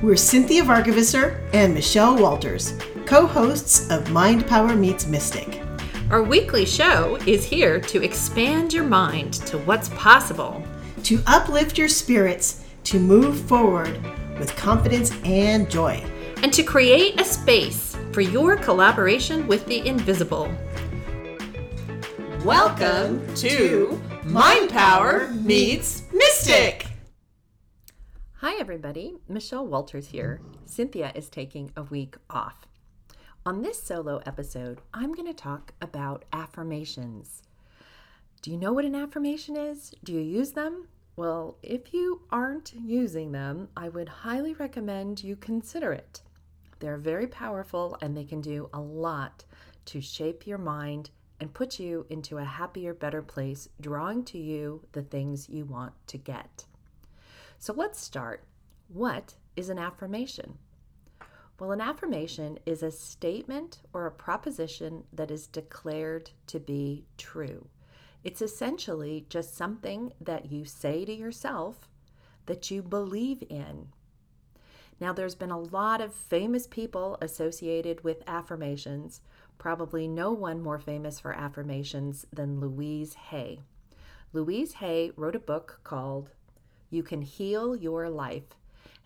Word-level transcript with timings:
We're 0.00 0.14
Cinthia 0.14 0.62
Varkevisser 0.62 1.40
and 1.52 1.74
Michelle 1.74 2.16
Walters, 2.16 2.74
co 3.04 3.26
hosts 3.26 3.90
of 3.90 4.12
Mind 4.12 4.46
Power 4.46 4.76
Meets 4.76 5.08
Mystic. 5.08 5.60
Our 6.08 6.22
weekly 6.22 6.64
show 6.64 7.16
is 7.26 7.44
here 7.44 7.80
to 7.80 8.04
expand 8.04 8.72
your 8.72 8.84
mind 8.84 9.34
to 9.48 9.58
what's 9.58 9.88
possible, 9.88 10.62
to 11.02 11.18
uplift 11.26 11.76
your 11.76 11.88
spirits, 11.88 12.64
to 12.84 13.00
move 13.00 13.40
forward 13.48 14.00
with 14.38 14.54
confidence 14.54 15.12
and 15.24 15.68
joy, 15.68 16.04
and 16.44 16.52
to 16.52 16.62
create 16.62 17.20
a 17.20 17.24
space 17.24 17.96
for 18.12 18.20
your 18.20 18.54
collaboration 18.54 19.48
with 19.48 19.66
the 19.66 19.84
invisible. 19.84 20.48
Welcome 22.44 23.34
to 23.34 24.00
Mind 24.22 24.70
Power 24.70 25.26
Meets 25.32 26.04
Mystic. 26.12 26.87
Hi, 28.40 28.54
everybody. 28.60 29.16
Michelle 29.28 29.66
Walters 29.66 30.06
here. 30.06 30.40
Cinthia 30.64 31.10
is 31.16 31.28
taking 31.28 31.72
a 31.76 31.82
week 31.82 32.14
off. 32.30 32.68
On 33.44 33.62
this 33.62 33.82
solo 33.82 34.22
episode, 34.26 34.80
I'm 34.94 35.12
going 35.12 35.26
to 35.26 35.34
talk 35.34 35.72
about 35.82 36.24
affirmations. 36.32 37.42
Do 38.40 38.52
you 38.52 38.56
know 38.56 38.72
what 38.72 38.84
an 38.84 38.94
affirmation 38.94 39.56
is? 39.56 39.92
Do 40.04 40.12
you 40.12 40.20
use 40.20 40.52
them? 40.52 40.86
Well, 41.16 41.56
if 41.64 41.92
you 41.92 42.22
aren't 42.30 42.74
using 42.74 43.32
them, 43.32 43.70
I 43.76 43.88
would 43.88 44.08
highly 44.08 44.54
recommend 44.54 45.24
you 45.24 45.34
consider 45.34 45.92
it. 45.92 46.22
They're 46.78 46.96
very 46.96 47.26
powerful 47.26 47.98
and 48.00 48.16
they 48.16 48.24
can 48.24 48.40
do 48.40 48.70
a 48.72 48.80
lot 48.80 49.44
to 49.86 50.00
shape 50.00 50.46
your 50.46 50.58
mind 50.58 51.10
and 51.40 51.52
put 51.52 51.80
you 51.80 52.06
into 52.08 52.38
a 52.38 52.44
happier, 52.44 52.94
better 52.94 53.20
place, 53.20 53.68
drawing 53.80 54.22
to 54.26 54.38
you 54.38 54.86
the 54.92 55.02
things 55.02 55.48
you 55.48 55.64
want 55.64 55.94
to 56.06 56.18
get. 56.18 56.66
So 57.60 57.72
let's 57.72 58.00
start. 58.00 58.44
What 58.86 59.34
is 59.56 59.68
an 59.68 59.78
affirmation? 59.78 60.58
Well, 61.58 61.72
an 61.72 61.80
affirmation 61.80 62.60
is 62.64 62.84
a 62.84 62.92
statement 62.92 63.82
or 63.92 64.06
a 64.06 64.12
proposition 64.12 65.02
that 65.12 65.32
is 65.32 65.48
declared 65.48 66.30
to 66.46 66.60
be 66.60 67.04
true. 67.16 67.66
It's 68.22 68.40
essentially 68.40 69.26
just 69.28 69.56
something 69.56 70.12
that 70.20 70.52
you 70.52 70.64
say 70.64 71.04
to 71.04 71.12
yourself 71.12 71.88
that 72.46 72.70
you 72.70 72.80
believe 72.80 73.42
in. 73.50 73.88
Now, 75.00 75.12
there's 75.12 75.34
been 75.34 75.50
a 75.50 75.60
lot 75.60 76.00
of 76.00 76.14
famous 76.14 76.66
people 76.66 77.18
associated 77.20 78.04
with 78.04 78.22
affirmations, 78.28 79.20
probably 79.58 80.06
no 80.06 80.32
one 80.32 80.62
more 80.62 80.78
famous 80.78 81.18
for 81.18 81.32
affirmations 81.32 82.24
than 82.32 82.60
Louise 82.60 83.14
Hay. 83.14 83.60
Louise 84.32 84.74
Hay 84.74 85.10
wrote 85.16 85.36
a 85.36 85.40
book 85.40 85.80
called 85.82 86.30
You 86.90 87.02
Can 87.02 87.22
Heal 87.22 87.76
Your 87.76 88.08
Life. 88.08 88.54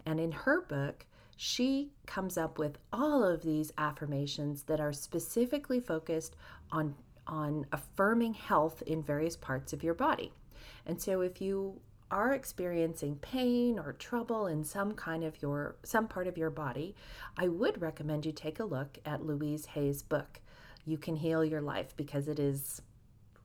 And 0.06 0.18
in 0.18 0.32
her 0.32 0.62
book, 0.62 1.06
she 1.36 1.90
comes 2.06 2.36
up 2.36 2.58
with 2.58 2.78
all 2.92 3.24
of 3.24 3.42
these 3.42 3.72
affirmations 3.78 4.64
that 4.64 4.80
are 4.80 4.92
specifically 4.92 5.80
focused 5.80 6.36
on 6.70 6.94
on 7.26 7.64
affirming 7.72 8.34
health 8.34 8.82
in 8.82 9.02
various 9.02 9.36
parts 9.36 9.72
of 9.72 9.82
your 9.82 9.94
body. 9.94 10.32
And 10.86 11.00
so 11.00 11.20
if 11.20 11.40
you 11.40 11.80
are 12.10 12.34
experiencing 12.34 13.16
pain 13.16 13.78
or 13.78 13.94
trouble 13.94 14.46
in 14.46 14.62
some 14.62 14.92
kind 14.92 15.24
of 15.24 15.40
your 15.40 15.76
some 15.82 16.06
part 16.06 16.26
of 16.26 16.36
your 16.36 16.50
body, 16.50 16.94
I 17.36 17.48
would 17.48 17.80
recommend 17.80 18.26
you 18.26 18.32
take 18.32 18.60
a 18.60 18.64
look 18.64 18.98
at 19.06 19.24
Louise 19.24 19.66
Hay's 19.66 20.02
book. 20.02 20.40
You 20.84 20.98
can 20.98 21.16
heal 21.16 21.44
your 21.44 21.62
life 21.62 21.96
because 21.96 22.28
it 22.28 22.38
is 22.38 22.82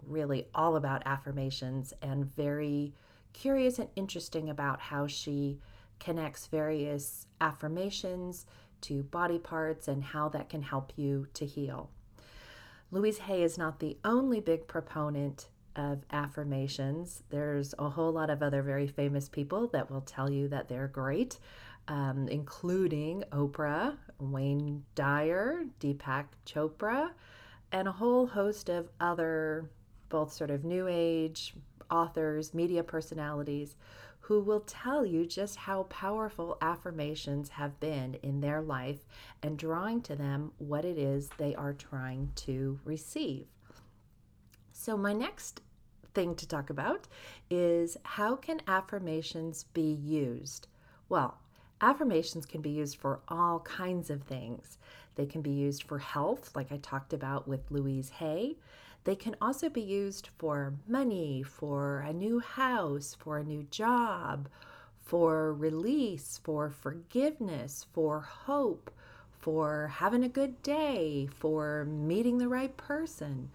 really 0.06 0.48
all 0.54 0.76
about 0.76 1.04
affirmations 1.06 1.94
and 2.02 2.26
very 2.36 2.94
curious 3.38 3.78
and 3.78 3.90
interesting 3.96 4.50
about 4.50 4.80
how 4.80 5.06
she 5.06 5.60
connects 6.00 6.48
various 6.48 7.28
affirmations 7.40 8.48
to 8.82 9.04
body 9.04 9.38
parts 9.38 9.88
and 9.88 10.04
how 10.04 10.28
that 10.30 10.50
can 10.50 10.64
help 10.64 10.92
you 10.96 11.28
to 11.36 11.46
heal. 11.46 11.90
Louise 12.90 13.20
Hay 13.20 13.44
is 13.44 13.58
not 13.58 13.80
the 13.80 13.98
only 14.04 14.39
big 14.39 14.67
proponent 14.67 15.50
of 15.76 16.00
affirmations. 16.11 17.22
There's 17.30 17.76
a 17.78 17.89
whole 17.89 18.11
lot 18.11 18.32
of 18.32 18.42
other 18.42 18.64
very 18.64 18.88
famous 18.88 19.30
people 19.30 19.67
that 19.67 19.92
will 19.92 20.02
tell 20.02 20.32
you 20.32 20.48
that 20.48 20.67
they're 20.67 20.88
great, 20.88 21.38
um, 21.88 22.28
including 22.30 23.23
Oprah, 23.32 23.98
Wayne 24.20 24.84
Dyer, 24.95 25.66
Deepak 25.80 26.26
Chopra, 26.45 27.11
and 27.72 27.88
a 27.88 27.92
whole 27.92 28.26
host 28.26 28.70
of 28.70 28.90
other, 29.00 29.70
both 30.10 30.34
sort 30.34 30.50
of 30.50 30.64
new 30.64 30.88
age 30.90 31.54
authors, 31.89 32.53
media 32.53 32.83
personalities 32.83 33.75
who 34.27 34.42
will 34.42 34.59
tell 34.59 35.05
you 35.05 35.25
just 35.25 35.55
how 35.55 35.83
powerful 35.83 36.58
affirmations 36.61 37.49
have 37.49 37.80
been 37.80 38.15
in 38.21 38.42
their 38.42 38.61
life 38.61 39.05
and 39.42 39.58
drawing 39.58 40.02
to 40.02 40.15
them 40.17 40.52
what 40.58 40.83
it 40.83 40.98
is 40.98 41.30
they 41.37 41.55
are 41.55 41.73
trying 41.73 42.30
to 42.36 42.77
receive. 42.83 43.45
So, 44.73 44.98
my 44.98 45.14
next 45.14 45.61
thing 46.14 46.36
to 46.36 46.48
talk 46.48 46.70
about 46.70 47.08
is 47.49 47.95
how 48.04 48.36
can 48.36 48.61
affirmations 48.67 49.64
be 49.73 49.93
used? 49.93 50.67
Well, 51.08 51.37
affirmations 51.80 52.45
can 52.45 52.61
be 52.61 52.71
used 52.71 52.98
for 52.98 53.21
all 53.30 53.61
kinds 53.61 54.09
of 54.09 54.23
things. 54.23 54.77
They 55.15 55.25
can 55.25 55.42
be 55.42 55.52
used 55.52 55.83
for 55.83 55.99
health, 55.99 56.52
like 56.54 56.71
I 56.71 56.77
talked 56.77 57.14
about 57.14 57.48
with 57.48 57.71
Louise 57.71 58.09
Hay. 58.09 58.58
They 59.08 59.16
can 59.16 59.38
also 59.40 59.70
be 59.70 59.80
used 59.80 60.28
for 60.38 60.73
money, 60.86 61.42
for 61.42 62.00
a 62.00 62.12
new 62.12 62.40
house, 62.40 63.16
for 63.18 63.38
a 63.38 63.44
new 63.45 63.64
job, 63.72 64.50
for 65.06 65.54
release, 65.54 66.42
for 66.44 66.70
forgiveness, 66.70 67.86
for 67.94 68.20
hope, 68.20 68.92
for 69.32 69.88
having 69.88 70.26
a 70.26 70.28
good 70.28 70.62
day, 70.62 71.30
for 71.34 71.86
meeting 71.86 72.38
the 72.38 72.50
right 72.50 72.76
person. 72.76 73.50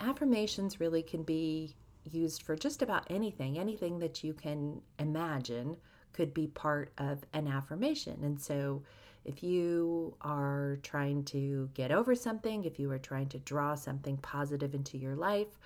Affirmations 0.00 0.80
really 0.80 1.02
can 1.02 1.22
be 1.22 1.74
used 2.10 2.40
for 2.42 2.56
just 2.56 2.80
about 2.80 3.06
anything. 3.10 3.58
Anything 3.58 3.98
that 3.98 4.24
you 4.24 4.32
can 4.32 4.80
imagine 4.98 5.76
could 6.14 6.32
be 6.32 6.46
part 6.46 6.92
of 6.96 7.26
an 7.34 7.46
affirmation. 7.46 8.20
And 8.22 8.40
so 8.40 8.82
if 9.24 9.42
you 9.42 10.16
are 10.22 10.78
trying 10.82 11.24
to 11.24 11.70
get 11.74 11.90
over 11.90 12.14
something, 12.14 12.64
if 12.64 12.78
you 12.78 12.90
are 12.90 12.98
trying 12.98 13.28
to 13.28 13.38
draw 13.38 13.74
something 13.74 14.16
positive 14.18 14.74
into 14.74 14.98
your 14.98 15.16
life, 15.16 15.58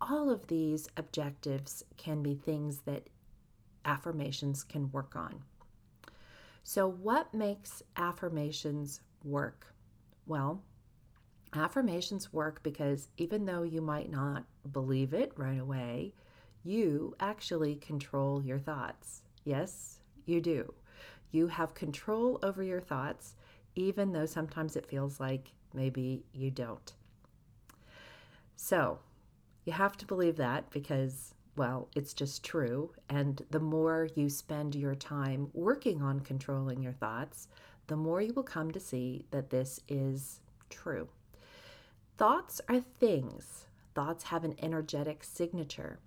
all 0.00 0.30
of 0.30 0.46
these 0.46 0.88
objectives 0.96 1.84
can 1.96 2.22
be 2.22 2.34
things 2.34 2.80
that 2.86 3.08
affirmations 3.84 4.62
can 4.62 4.90
work 4.92 5.16
on. 5.16 5.42
So, 6.62 6.86
what 6.86 7.32
makes 7.32 7.82
affirmations 7.96 9.00
work? 9.24 9.74
Well, 10.26 10.62
affirmations 11.54 12.32
work 12.32 12.62
because 12.62 13.08
even 13.16 13.46
though 13.46 13.62
you 13.62 13.80
might 13.80 14.10
not 14.10 14.44
believe 14.70 15.14
it 15.14 15.32
right 15.36 15.58
away, 15.58 16.12
you 16.62 17.14
actually 17.20 17.76
control 17.76 18.42
your 18.42 18.58
thoughts. 18.58 19.22
Yes, 19.44 20.00
you 20.26 20.40
do. 20.40 20.74
You 21.30 21.48
have 21.48 21.74
control 21.74 22.38
over 22.42 22.62
your 22.62 22.80
thoughts, 22.80 23.34
even 23.74 24.12
though 24.12 24.26
sometimes 24.26 24.76
it 24.76 24.86
feels 24.86 25.20
like 25.20 25.52
maybe 25.72 26.24
you 26.32 26.50
don't. 26.50 26.92
So, 28.56 28.98
you 29.64 29.72
have 29.72 29.96
to 29.98 30.06
believe 30.06 30.36
that 30.36 30.70
because, 30.70 31.34
well, 31.54 31.88
it's 31.94 32.14
just 32.14 32.42
true. 32.42 32.92
And 33.08 33.42
the 33.50 33.60
more 33.60 34.08
you 34.14 34.28
spend 34.30 34.74
your 34.74 34.94
time 34.94 35.50
working 35.52 36.02
on 36.02 36.20
controlling 36.20 36.82
your 36.82 36.92
thoughts, 36.92 37.48
the 37.86 37.96
more 37.96 38.20
you 38.20 38.32
will 38.32 38.42
come 38.42 38.70
to 38.70 38.80
see 38.80 39.26
that 39.30 39.50
this 39.50 39.80
is 39.88 40.40
true. 40.70 41.08
Thoughts 42.16 42.60
are 42.68 42.80
things, 42.80 43.66
thoughts 43.94 44.24
have 44.24 44.44
an 44.44 44.56
energetic 44.60 45.22
signature. 45.22 45.98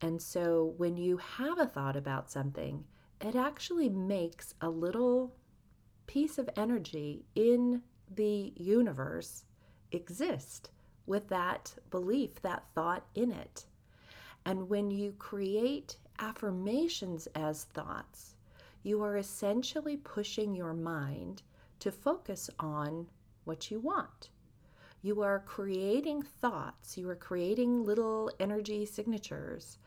And 0.00 0.20
so 0.20 0.74
when 0.76 0.96
you 0.96 1.18
have 1.18 1.58
a 1.58 1.66
thought 1.66 1.96
about 1.96 2.30
something, 2.30 2.84
it 3.24 3.34
actually 3.34 3.88
makes 3.88 4.54
a 4.60 4.68
little 4.68 5.34
piece 6.06 6.38
of 6.38 6.50
energy 6.56 7.24
in 7.34 7.82
the 8.14 8.52
universe 8.56 9.44
exist 9.92 10.70
with 11.06 11.28
that 11.28 11.74
belief, 11.90 12.40
that 12.42 12.64
thought 12.74 13.06
in 13.14 13.30
it. 13.32 13.66
And 14.44 14.68
when 14.68 14.90
you 14.90 15.12
create 15.18 15.96
affirmations 16.18 17.26
as 17.34 17.64
thoughts, 17.64 18.34
you 18.82 19.02
are 19.02 19.16
essentially 19.16 19.96
pushing 19.96 20.54
your 20.54 20.74
mind 20.74 21.42
to 21.80 21.90
focus 21.90 22.50
on 22.58 23.06
what 23.44 23.70
you 23.70 23.80
want. 23.80 24.28
You 25.02 25.22
are 25.22 25.40
creating 25.40 26.22
thoughts, 26.22 26.96
you 26.96 27.08
are 27.08 27.16
creating 27.16 27.84
little 27.84 28.30
energy 28.38 28.86
signatures 28.86 29.78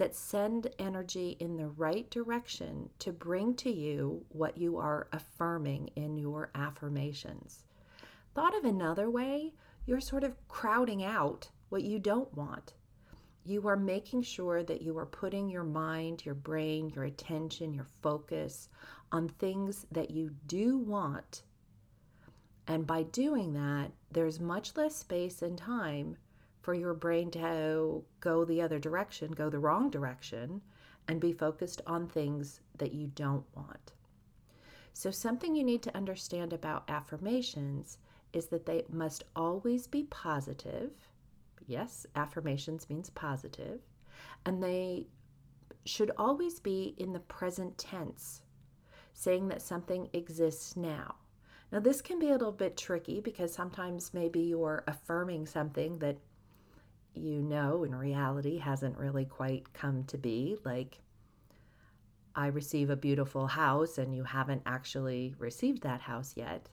that 0.00 0.14
send 0.16 0.68
energy 0.78 1.36
in 1.40 1.56
the 1.58 1.68
right 1.68 2.10
direction 2.10 2.88
to 2.98 3.12
bring 3.12 3.54
to 3.54 3.70
you 3.70 4.24
what 4.30 4.56
you 4.56 4.78
are 4.78 5.08
affirming 5.12 5.88
in 5.94 6.16
your 6.16 6.50
affirmations. 6.54 7.64
Thought 8.34 8.56
of 8.56 8.64
another 8.64 9.10
way, 9.10 9.52
you're 9.86 10.00
sort 10.00 10.24
of 10.24 10.36
crowding 10.48 11.04
out 11.04 11.50
what 11.68 11.82
you 11.84 11.98
don't 11.98 12.34
want. 12.34 12.74
you 13.44 13.66
are 13.66 13.76
making 13.76 14.22
sure 14.22 14.62
that 14.62 14.82
you 14.82 14.96
are 14.98 15.06
putting 15.06 15.48
your 15.48 15.64
mind, 15.64 16.24
your 16.24 16.34
brain, 16.34 16.90
your 16.94 17.04
attention, 17.04 17.72
your 17.72 17.86
focus 18.02 18.68
on 19.12 19.28
things 19.28 19.86
that 19.90 20.10
you 20.10 20.30
do 20.46 20.78
want. 20.78 21.42
And 22.66 22.86
by 22.86 23.02
doing 23.04 23.54
that, 23.54 23.90
there's 24.12 24.38
much 24.40 24.76
less 24.76 24.94
space 24.94 25.42
and 25.42 25.56
time 25.58 26.16
for 26.62 26.74
your 26.74 26.94
brain 26.94 27.30
to 27.32 28.02
go 28.20 28.44
the 28.44 28.62
other 28.62 28.78
direction, 28.78 29.32
go 29.32 29.48
the 29.48 29.58
wrong 29.58 29.90
direction, 29.90 30.60
and 31.08 31.20
be 31.20 31.32
focused 31.32 31.80
on 31.86 32.06
things 32.06 32.60
that 32.78 32.92
you 32.92 33.08
don't 33.08 33.44
want. 33.56 33.92
So, 34.92 35.10
something 35.10 35.54
you 35.54 35.64
need 35.64 35.82
to 35.82 35.96
understand 35.96 36.52
about 36.52 36.90
affirmations 36.90 37.98
is 38.32 38.46
that 38.46 38.66
they 38.66 38.84
must 38.90 39.24
always 39.34 39.86
be 39.86 40.04
positive. 40.04 40.90
Yes, 41.66 42.06
affirmations 42.14 42.88
means 42.90 43.10
positive, 43.10 43.80
and 44.44 44.62
they 44.62 45.06
should 45.84 46.10
always 46.16 46.60
be 46.60 46.94
in 46.98 47.12
the 47.12 47.20
present 47.20 47.78
tense, 47.78 48.42
saying 49.12 49.48
that 49.48 49.62
something 49.62 50.08
exists 50.12 50.76
now. 50.76 51.14
Now, 51.72 51.80
this 51.80 52.02
can 52.02 52.18
be 52.18 52.28
a 52.28 52.32
little 52.32 52.52
bit 52.52 52.76
tricky 52.76 53.20
because 53.20 53.54
sometimes 53.54 54.12
maybe 54.12 54.40
you're 54.40 54.82
affirming 54.86 55.46
something 55.46 55.98
that 56.00 56.18
you 57.14 57.42
know 57.42 57.84
in 57.84 57.94
reality 57.94 58.58
hasn't 58.58 58.98
really 58.98 59.24
quite 59.24 59.72
come 59.72 60.04
to 60.04 60.18
be. 60.18 60.56
Like, 60.64 60.98
I 62.34 62.46
receive 62.46 62.90
a 62.90 62.96
beautiful 62.96 63.46
house 63.46 63.98
and 63.98 64.14
you 64.14 64.24
haven't 64.24 64.62
actually 64.66 65.34
received 65.38 65.82
that 65.82 66.00
house 66.00 66.34
yet. 66.36 66.68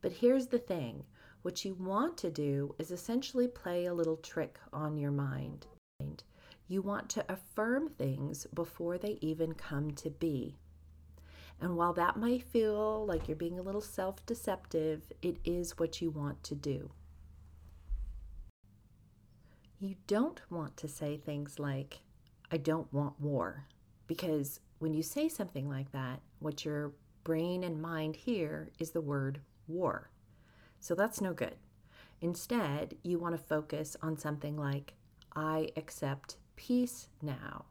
But 0.00 0.12
here's 0.12 0.48
the 0.48 0.58
thing 0.58 1.04
what 1.42 1.64
you 1.64 1.74
want 1.74 2.16
to 2.18 2.30
do 2.30 2.74
is 2.78 2.90
essentially 2.90 3.48
play 3.48 3.86
a 3.86 3.94
little 3.94 4.16
trick 4.16 4.58
on 4.72 4.96
your 4.96 5.10
mind. 5.10 5.66
You 6.66 6.80
want 6.80 7.08
to 7.10 7.32
affirm 7.32 7.88
things 7.88 8.46
before 8.54 8.96
they 8.98 9.18
even 9.20 9.54
come 9.54 9.90
to 9.92 10.10
be. 10.10 10.56
And 11.60 11.76
while 11.76 11.92
that 11.94 12.16
might 12.16 12.42
feel 12.42 13.06
like 13.06 13.28
you're 13.28 13.36
being 13.36 13.58
a 13.58 13.62
little 13.62 13.80
self 13.80 14.24
deceptive, 14.26 15.12
it 15.22 15.38
is 15.44 15.78
what 15.78 16.00
you 16.00 16.10
want 16.10 16.42
to 16.44 16.54
do. 16.54 16.90
You 19.84 19.96
don't 20.06 20.40
want 20.48 20.78
to 20.78 20.88
say 20.88 21.18
things 21.18 21.58
like, 21.58 21.98
I 22.50 22.56
don't 22.56 22.90
want 22.90 23.20
war, 23.20 23.66
because 24.06 24.60
when 24.78 24.94
you 24.94 25.02
say 25.02 25.28
something 25.28 25.68
like 25.68 25.92
that, 25.92 26.22
what 26.38 26.64
your 26.64 26.92
brain 27.22 27.64
and 27.64 27.82
mind 27.82 28.16
hear 28.16 28.70
is 28.78 28.92
the 28.92 29.02
word 29.02 29.40
war. 29.68 30.08
So 30.80 30.94
that's 30.94 31.20
no 31.20 31.34
good. 31.34 31.56
Instead, 32.22 32.96
you 33.02 33.18
want 33.18 33.36
to 33.36 33.46
focus 33.46 33.94
on 34.00 34.16
something 34.16 34.56
like, 34.56 34.94
I 35.36 35.68
accept 35.76 36.38
peace 36.56 37.10
now. 37.20 37.66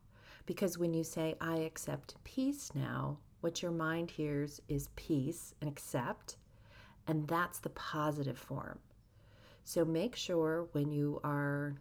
Because 0.46 0.78
when 0.78 0.94
you 0.94 1.04
say, 1.04 1.34
I 1.42 1.62
accept 1.62 2.24
peace 2.24 2.70
now, 2.76 3.18
what 3.42 3.64
your 3.64 3.72
mind 3.72 4.12
hears 4.12 4.62
is 4.68 4.90
peace 4.96 5.56
and 5.62 5.68
accept, 5.68 6.36
and 7.08 7.28
that's 7.28 7.58
the 7.58 7.70
positive 7.70 8.38
form. 8.38 8.78
So 9.64 9.84
make 9.84 10.16
sure 10.16 10.68
when 10.74 10.92
you 10.92 11.20
are 11.24 11.76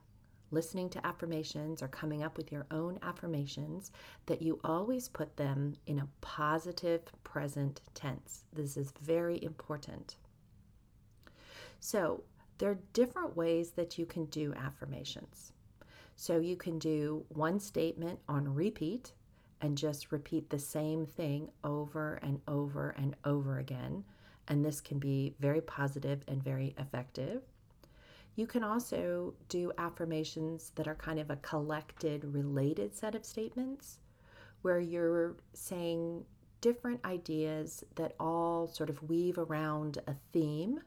listening 0.53 0.89
to 0.91 1.07
affirmations 1.07 1.83
or 1.83 1.89
coming 1.89 2.23
up 2.23 2.37
with 2.37 2.53
your 2.53 2.67
own 2.71 2.99
affirmations 3.03 3.91
that 4.27 4.43
you 4.43 4.61
always 4.63 5.09
put 5.09 5.37
them 5.37 5.75
in 5.87 5.99
a 5.99 6.09
positive 6.21 7.03
present 7.25 7.81
tense. 7.95 8.45
This 8.53 8.77
is 8.77 8.93
very 9.01 9.43
important. 9.43 10.17
So, 11.81 12.23
there 12.59 12.71
are 12.71 12.79
different 12.93 13.37
ways 13.37 13.73
that 13.73 13.99
you 13.99 14.07
can 14.07 14.27
do 14.27 14.55
affirmations. 14.55 15.53
So, 16.15 16.39
you 16.39 16.57
can 16.57 16.79
do 16.79 17.25
one 17.31 17.59
statement 17.59 18.21
on 18.29 18.55
repeat 18.55 19.13
and 19.63 19.79
just 19.79 20.13
repeat 20.13 20.51
the 20.51 20.59
same 20.59 21.07
thing 21.07 21.49
over 21.65 22.15
and 22.23 22.41
over 22.47 22.91
and 22.91 23.17
over 23.25 23.59
again. 23.59 24.05
And 24.49 24.65
this 24.65 24.81
can 24.81 24.99
be 24.99 25.35
very 25.41 25.61
positive 25.61 26.23
and 26.29 26.43
very 26.43 26.75
effective. 26.79 27.43
You 28.35 28.47
can 28.47 28.65
also 28.65 29.35
do 29.49 29.73
affirmations 29.77 30.73
that 30.77 30.89
are 30.89 30.95
kind 30.95 31.19
of 31.19 31.31
a 31.31 31.37
collected, 31.37 32.25
related 32.25 32.95
set 32.95 33.15
of 33.15 33.25
statements 33.25 33.99
where 34.63 34.81
you're 34.81 35.37
saying 35.53 36.25
different 36.61 37.05
ideas 37.05 37.85
that 37.97 38.15
all 38.19 38.69
sort 38.69 38.89
of 38.89 39.03
weave 39.03 39.37
around 39.37 39.99
a 40.07 40.15
theme 40.33 40.81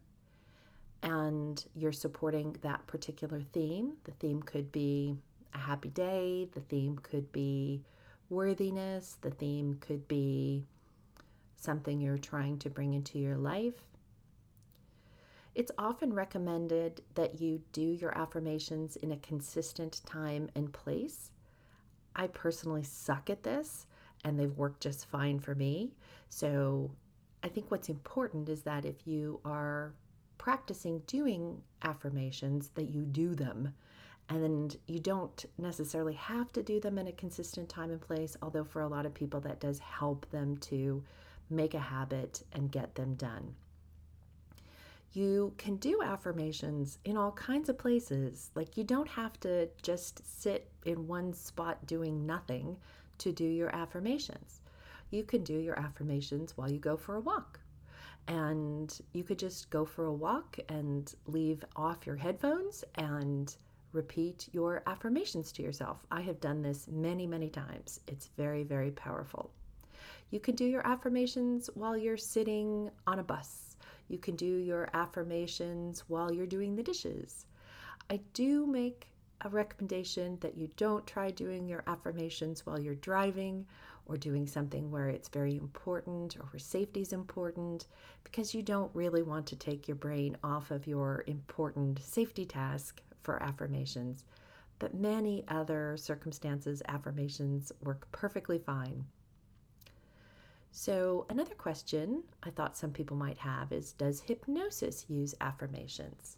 and 1.03 1.65
you're 1.75 1.91
supporting 1.91 2.55
that 2.61 2.87
particular 2.87 3.41
theme. 3.53 3.93
The 4.05 4.11
theme 4.13 4.41
could 4.41 4.71
be 4.71 5.15
a 5.53 5.57
happy 5.57 5.89
day, 5.89 6.49
the 6.53 6.61
theme 6.61 6.97
could 6.97 7.31
be 7.31 7.83
worthiness, 8.29 9.17
the 9.21 9.29
theme 9.29 9.77
could 9.81 10.07
be 10.07 10.65
something 11.57 12.01
you're 12.01 12.17
trying 12.17 12.57
to 12.59 12.69
bring 12.69 12.93
into 12.93 13.19
your 13.19 13.37
life. 13.37 13.75
It's 15.55 15.71
often 15.77 16.13
recommended 16.13 17.01
that 17.15 17.39
you 17.39 17.61
do 17.71 17.81
your 17.81 18.15
affirmations 18.17 18.97
in 18.97 19.13
a 19.13 19.17
consistent 19.17 20.01
time 20.05 20.49
and 20.53 20.71
place. 20.73 21.31
I 22.13 22.27
personally 22.27 22.83
suck 22.83 23.29
at 23.29 23.43
this, 23.43 23.87
and 24.25 24.37
they've 24.37 24.57
worked 24.57 24.83
just 24.83 25.05
fine 25.05 25.39
for 25.39 25.55
me. 25.55 25.93
So 26.29 26.91
I 27.41 27.47
think 27.47 27.71
what's 27.71 27.87
important 27.87 28.49
is 28.49 28.63
that 28.63 28.83
if 28.83 29.07
you 29.07 29.39
are 29.45 29.93
practicing 30.37 30.99
doing 31.07 31.61
affirmations, 31.83 32.69
that 32.75 32.89
you 32.89 33.03
do 33.03 33.33
them. 33.33 33.73
And 34.27 34.75
you 34.87 34.99
don't 34.99 35.45
necessarily 35.57 36.15
have 36.15 36.51
to 36.53 36.63
do 36.63 36.81
them 36.81 36.97
in 36.97 37.07
a 37.07 37.13
consistent 37.13 37.69
time 37.69 37.91
and 37.91 38.01
place, 38.01 38.35
although 38.41 38.63
for 38.63 38.81
a 38.81 38.87
lot 38.87 39.05
of 39.05 39.13
people 39.13 39.39
that 39.41 39.61
does 39.61 39.79
help 39.79 40.29
them 40.31 40.57
to 40.57 41.03
make 41.49 41.75
a 41.75 41.79
habit 41.79 42.43
and 42.51 42.71
get 42.71 42.95
them 42.95 43.13
done. 43.13 43.55
You 45.15 45.53
can 45.57 45.77
do 45.77 46.01
affirmations 46.01 46.99
in 47.05 47.15
all 47.15 47.31
kinds 47.31 47.69
of 47.69 47.77
places. 47.77 48.51
Like, 48.53 48.75
you 48.75 48.83
don't 48.83 49.07
have 49.07 49.39
to 49.39 49.69
just 49.81 50.21
sit 50.41 50.69
in 50.83 51.07
one 51.07 51.31
spot 51.31 51.87
doing 51.87 52.25
nothing 52.25 52.75
to 53.19 53.31
do 53.31 53.45
your 53.45 53.73
affirmations. 53.73 54.59
You 55.11 55.23
can 55.23 55.41
do 55.45 55.57
your 55.57 55.79
affirmations 55.79 56.57
while 56.57 56.69
you 56.69 56.79
go 56.79 56.97
for 56.97 57.15
a 57.15 57.21
walk. 57.21 57.61
And 58.27 58.93
you 59.13 59.23
could 59.23 59.39
just 59.39 59.69
go 59.69 59.85
for 59.85 60.07
a 60.07 60.13
walk 60.13 60.59
and 60.67 61.09
leave 61.27 61.63
off 61.77 62.05
your 62.05 62.17
headphones 62.17 62.83
and 62.95 63.55
repeat 63.93 64.49
your 64.51 64.83
affirmations 64.85 65.53
to 65.53 65.63
yourself. 65.63 66.05
I 66.11 66.19
have 66.23 66.41
done 66.41 66.61
this 66.61 66.89
many, 66.91 67.25
many 67.25 67.47
times. 67.49 68.01
It's 68.09 68.31
very, 68.35 68.63
very 68.63 68.91
powerful. 68.91 69.49
You 70.29 70.41
can 70.41 70.55
do 70.55 70.65
your 70.65 70.85
affirmations 70.85 71.69
while 71.73 71.95
you're 71.95 72.17
sitting 72.17 72.91
on 73.07 73.19
a 73.19 73.23
bus 73.23 73.64
you 74.07 74.17
can 74.17 74.35
do 74.35 74.45
your 74.45 74.89
affirmations 74.93 76.03
while 76.07 76.31
you're 76.31 76.45
doing 76.45 76.75
the 76.75 76.83
dishes. 76.83 77.45
I 78.09 78.19
do 78.33 78.65
make 78.67 79.07
a 79.41 79.49
recommendation 79.49 80.37
that 80.41 80.57
you 80.57 80.69
don't 80.77 81.05
try 81.05 81.31
doing 81.31 81.67
your 81.67 81.83
affirmations 81.87 82.65
while 82.65 82.79
you're 82.79 82.95
driving 82.95 83.65
or 84.05 84.17
doing 84.17 84.45
something 84.47 84.91
where 84.91 85.09
it's 85.09 85.29
very 85.29 85.57
important 85.57 86.37
or 86.37 86.43
where 86.51 86.59
safety 86.59 87.01
is 87.01 87.13
important 87.13 87.87
because 88.23 88.53
you 88.53 88.61
don't 88.61 88.93
really 88.93 89.23
want 89.23 89.47
to 89.47 89.55
take 89.55 89.87
your 89.87 89.95
brain 89.95 90.37
off 90.43 90.71
of 90.71 90.87
your 90.87 91.23
important 91.27 91.99
safety 92.01 92.45
task 92.45 93.01
for 93.23 93.41
affirmations. 93.41 94.23
But 94.77 94.93
many 94.93 95.43
other 95.47 95.97
circumstances, 95.97 96.81
affirmations 96.87 97.71
work 97.81 98.07
perfectly 98.11 98.59
fine. 98.59 99.05
So, 100.77 101.25
another 101.29 101.55
question 101.55 102.23
I 102.43 102.49
thought 102.49 102.75
some 102.75 102.91
people 102.91 103.15
might 103.15 103.37
have 103.37 103.71
is 103.71 103.93
Does 103.93 104.19
hypnosis 104.19 105.05
use 105.07 105.33
affirmations? 105.39 106.35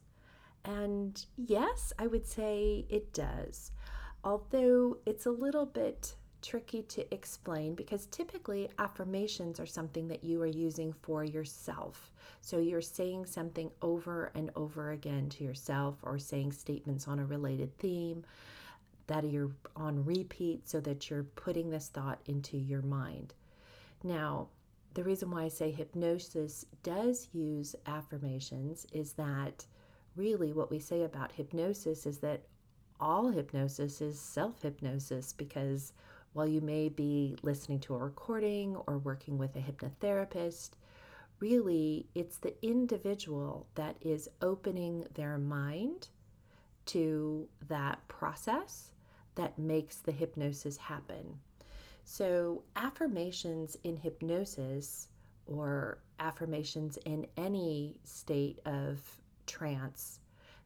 And 0.64 1.26
yes, 1.38 1.92
I 1.98 2.06
would 2.06 2.28
say 2.28 2.86
it 2.88 3.14
does, 3.14 3.72
although 4.24 5.00
it's 5.08 5.26
a 5.26 5.32
little 5.32 5.66
bit 5.66 6.14
tricky 6.44 6.84
to 6.84 7.12
explain 7.12 7.74
because 7.74 8.06
typically 8.06 8.70
affirmations 8.78 9.60
are 9.60 9.66
something 9.66 10.08
that 10.10 10.24
you 10.24 10.40
are 10.44 10.46
using 10.46 10.94
for 10.94 11.24
yourself. 11.24 12.12
So 12.40 12.60
you're 12.60 12.80
saying 12.80 13.26
something 13.26 13.72
over 13.82 14.32
and 14.36 14.52
over 14.56 14.92
again 14.92 15.30
to 15.30 15.44
yourself 15.46 15.96
or 16.04 16.20
saying 16.20 16.52
statements 16.52 17.08
on 17.08 17.18
a 17.18 17.26
related 17.26 17.76
theme 17.80 18.24
that 19.08 19.24
you're 19.24 19.56
on 19.76 20.06
repeat 20.06 20.70
so 20.70 20.80
that 20.82 21.10
you're 21.10 21.24
putting 21.24 21.72
this 21.72 21.88
thought 21.88 22.20
into 22.28 22.56
your 22.56 22.84
mind. 22.84 23.34
Now, 24.04 24.50
the 24.94 25.04
reason 25.04 25.32
why 25.32 25.44
I 25.44 25.48
say 25.50 25.72
hypnosis 25.72 26.66
does 26.84 27.30
use 27.34 27.76
affirmations 27.86 28.88
is 28.92 29.14
that 29.14 29.66
really 30.16 30.54
what 30.54 30.72
we 30.72 30.80
say 30.80 31.04
about 31.04 31.32
hypnosis 31.32 32.06
is 32.06 32.20
that 32.20 32.44
all 33.00 33.30
hypnosis 33.30 34.02
is 34.02 34.20
self 34.20 34.62
hypnosis 34.64 35.34
because 35.34 35.94
while 36.34 36.48
you 36.48 36.62
may 36.62 36.90
be 36.90 37.36
listening 37.42 37.80
to 37.82 37.96
a 37.96 37.98
recording 37.98 38.76
or 38.88 38.98
working 38.98 39.38
with 39.38 39.56
a 39.56 39.60
hypnotherapist, 39.60 40.72
really 41.40 42.08
it's 42.16 42.38
the 42.38 42.56
individual 42.66 43.68
that 43.76 43.96
is 44.02 44.30
opening 44.42 45.06
their 45.14 45.38
mind 45.38 46.10
to 46.86 47.48
that 47.68 48.08
process 48.08 48.92
that 49.36 49.60
makes 49.60 49.98
the 49.98 50.12
hypnosis 50.12 50.78
happen. 50.78 51.40
So, 52.10 52.64
affirmations 52.78 53.76
in 53.84 53.98
hypnosis 53.98 55.10
or 55.46 56.00
affirmations 56.22 56.96
in 57.04 57.28
any 57.36 58.00
state 58.06 58.62
of 58.66 59.02
trance 59.46 60.22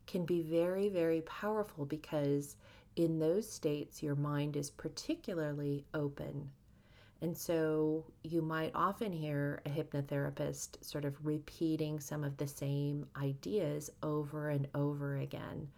can 0.05 0.23
be 0.23 0.43
very, 0.43 0.87
very 0.87 1.21
powerful 1.21 1.85
because 1.85 2.57
in 2.95 3.17
those 3.17 3.51
states 3.51 4.03
your 4.03 4.13
mind 4.13 4.55
is 4.55 4.69
particularly 4.69 5.83
open. 5.95 6.51
And 7.21 7.35
so 7.35 8.05
you 8.21 8.43
might 8.43 8.75
often 8.75 9.11
hear 9.11 9.63
a 9.65 9.69
hypnotherapist 9.69 10.83
sort 10.83 11.05
of 11.05 11.25
repeating 11.25 11.99
some 11.99 12.23
of 12.23 12.37
the 12.37 12.47
same 12.47 13.07
ideas 13.17 13.89
over 14.03 14.49
and 14.49 14.67
over 14.75 15.17
again. 15.17 15.69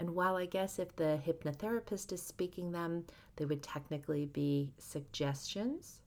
And 0.00 0.14
while 0.14 0.36
I 0.36 0.46
guess 0.46 0.78
if 0.78 0.96
the 0.96 1.20
hypnotherapist 1.26 2.10
is 2.10 2.22
speaking 2.22 2.72
them, 2.72 3.04
they 3.36 3.44
would 3.44 3.62
technically 3.62 4.24
be 4.24 4.72
suggestions, 4.78 6.00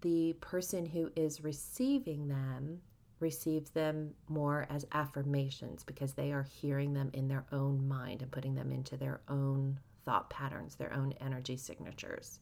the 0.00 0.32
person 0.40 0.84
who 0.84 1.12
is 1.14 1.44
receiving 1.44 2.26
them 2.26 2.80
receives 3.20 3.70
them 3.70 4.14
more 4.28 4.66
as 4.68 4.84
affirmations 4.90 5.84
because 5.84 6.14
they 6.14 6.32
are 6.32 6.42
hearing 6.42 6.92
them 6.92 7.08
in 7.12 7.28
their 7.28 7.44
own 7.52 7.86
mind 7.86 8.20
and 8.20 8.32
putting 8.32 8.56
them 8.56 8.72
into 8.72 8.96
their 8.96 9.20
own 9.28 9.78
thought 10.04 10.28
patterns, 10.28 10.74
their 10.74 10.92
own 10.92 11.14
energy 11.20 11.56
signatures. 11.56 12.40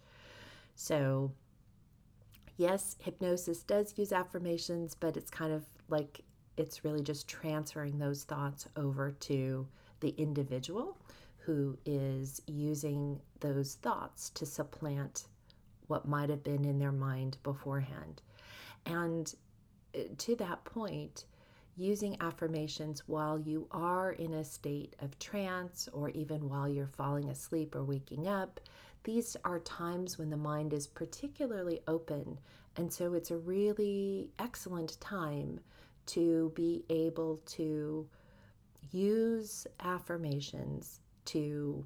So, 0.74 1.32
yes, 2.56 2.96
hypnosis 2.98 3.62
does 3.62 3.92
use 3.98 4.10
affirmations, 4.10 4.94
but 4.94 5.18
it's 5.18 5.30
kind 5.30 5.52
of 5.52 5.66
like 5.90 6.22
it's 6.56 6.82
really 6.82 7.02
just 7.02 7.28
transferring 7.28 7.98
those 7.98 8.24
thoughts 8.24 8.66
over 8.74 9.10
to 9.10 9.66
the 10.00 10.14
individual 10.16 10.96
who 11.38 11.76
is 11.86 12.40
using 12.46 13.20
those 13.40 13.74
thoughts 13.74 14.30
to 14.30 14.44
supplant 14.46 15.26
what 15.86 16.06
might 16.06 16.30
have 16.30 16.44
been 16.44 16.64
in 16.64 16.78
their 16.78 16.92
mind 16.92 17.36
beforehand. 17.42 18.22
And 18.86 19.34
uh, 19.94 20.00
to 20.18 20.36
that 20.36 20.64
point, 20.64 21.24
using 21.76 22.16
affirmations 22.20 23.02
while 23.06 23.38
you 23.38 23.66
are 23.70 24.12
in 24.12 24.34
a 24.34 24.44
state 24.44 24.94
of 25.00 25.18
trance 25.18 25.88
or 25.92 26.10
even 26.10 26.48
while 26.48 26.68
you're 26.68 26.86
falling 26.86 27.30
asleep 27.30 27.74
or 27.74 27.82
waking 27.82 28.28
up, 28.28 28.60
these 29.04 29.36
are 29.44 29.60
times 29.60 30.18
when 30.18 30.28
the 30.28 30.36
mind 30.36 30.72
is 30.72 30.86
particularly 30.86 31.80
open. 31.88 32.38
And 32.76 32.92
so 32.92 33.14
it's 33.14 33.30
a 33.30 33.38
really 33.38 34.30
excellent 34.38 35.00
time 35.00 35.60
to 36.06 36.52
be 36.54 36.84
able 36.90 37.40
to 37.46 38.06
use 38.90 39.66
affirmations 39.80 41.00
to 41.26 41.84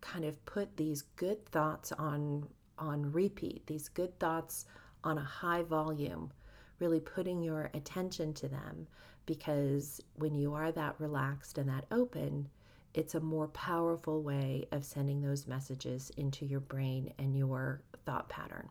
kind 0.00 0.24
of 0.24 0.44
put 0.46 0.76
these 0.76 1.02
good 1.16 1.44
thoughts 1.46 1.92
on 1.92 2.48
on 2.78 3.12
repeat, 3.12 3.66
these 3.66 3.88
good 3.88 4.18
thoughts 4.18 4.64
on 5.04 5.18
a 5.18 5.22
high 5.22 5.62
volume, 5.62 6.32
really 6.78 7.00
putting 7.00 7.42
your 7.42 7.70
attention 7.74 8.32
to 8.32 8.48
them 8.48 8.86
because 9.26 10.00
when 10.16 10.34
you 10.34 10.54
are 10.54 10.72
that 10.72 10.94
relaxed 10.98 11.58
and 11.58 11.68
that 11.68 11.84
open, 11.92 12.48
it's 12.94 13.14
a 13.14 13.20
more 13.20 13.48
powerful 13.48 14.22
way 14.22 14.66
of 14.72 14.84
sending 14.84 15.20
those 15.20 15.46
messages 15.46 16.10
into 16.16 16.44
your 16.44 16.60
brain 16.60 17.12
and 17.18 17.36
your 17.36 17.82
thought 18.04 18.28
pattern. 18.28 18.68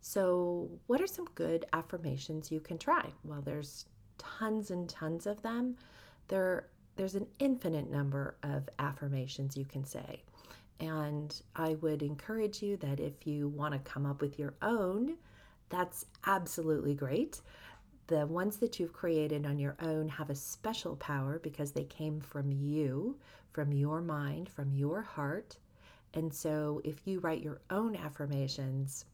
So, 0.00 0.68
what 0.86 1.00
are 1.00 1.06
some 1.06 1.26
good 1.34 1.66
affirmations 1.72 2.50
you 2.50 2.60
can 2.60 2.78
try? 2.78 3.10
Well, 3.22 3.42
there's 3.42 3.84
tons 4.20 4.70
and 4.70 4.88
tons 4.88 5.26
of 5.26 5.42
them. 5.42 5.76
There, 6.28 6.68
there's 6.96 7.14
an 7.14 7.26
infinite 7.38 7.90
number 7.90 8.36
of 8.42 8.68
affirmations 8.78 9.56
you 9.56 9.64
can 9.64 9.84
say. 9.84 10.22
And 10.78 11.40
I 11.56 11.74
would 11.80 12.02
encourage 12.02 12.62
you 12.62 12.76
that 12.78 13.00
if 13.00 13.26
you 13.26 13.48
want 13.48 13.74
to 13.74 13.90
come 13.90 14.06
up 14.06 14.20
with 14.20 14.38
your 14.38 14.54
own, 14.62 15.16
that's 15.68 16.06
absolutely 16.26 16.94
great. 16.94 17.40
The 18.06 18.26
ones 18.26 18.56
that 18.56 18.80
you've 18.80 18.92
created 18.92 19.46
on 19.46 19.58
your 19.58 19.76
own 19.82 20.08
have 20.08 20.30
a 20.30 20.34
special 20.34 20.96
power 20.96 21.38
because 21.38 21.72
they 21.72 21.84
came 21.84 22.20
from 22.20 22.50
you, 22.50 23.16
from 23.52 23.72
your 23.72 24.00
mind, 24.00 24.48
from 24.48 24.72
your 24.72 25.02
heart. 25.02 25.56
And 26.14 26.32
so 26.32 26.80
if 26.82 27.06
you 27.06 27.20
write 27.20 27.42
your 27.42 27.60
own 27.70 27.94
affirmations, 27.94 29.04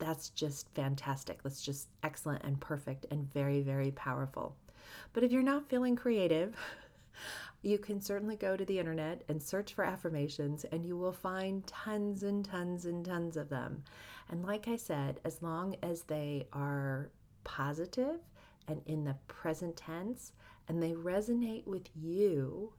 that's 0.00 0.30
just 0.30 0.68
fantastic. 0.74 1.42
That's 1.42 1.62
just 1.62 1.88
excellent 2.02 2.42
and 2.42 2.60
perfect 2.60 3.06
and 3.10 3.32
very, 3.32 3.60
very 3.60 3.92
powerful. 3.92 4.56
But 5.12 5.22
if 5.22 5.30
you're 5.30 5.42
not 5.42 5.68
feeling 5.68 5.94
creative, 5.94 6.56
you 7.62 7.78
can 7.78 8.00
certainly 8.00 8.36
go 8.36 8.56
to 8.56 8.64
the 8.64 8.78
internet 8.78 9.22
and 9.28 9.40
search 9.40 9.74
for 9.74 9.84
affirmations, 9.84 10.64
and 10.72 10.84
you 10.84 10.96
will 10.96 11.12
find 11.12 11.66
tons 11.66 12.22
and 12.22 12.44
tons 12.44 12.86
and 12.86 13.04
tons 13.04 13.36
of 13.36 13.50
them. 13.50 13.84
And 14.30 14.44
like 14.44 14.66
I 14.66 14.76
said, 14.76 15.20
as 15.24 15.42
long 15.42 15.76
as 15.82 16.02
they 16.02 16.46
are 16.52 17.10
positive 17.44 18.20
and 18.66 18.80
in 18.86 19.04
the 19.04 19.16
present 19.28 19.76
tense 19.76 20.32
and 20.68 20.82
they 20.82 20.92
resonate 20.92 21.66
with 21.66 21.88
you, 21.94 22.72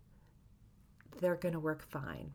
they're 1.19 1.35
going 1.35 1.53
to 1.53 1.59
work 1.59 1.87
fine. 1.89 2.31